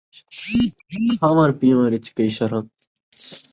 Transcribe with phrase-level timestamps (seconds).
[1.19, 2.65] کھاوݨ پیوݨ ءِچ کئیں شرم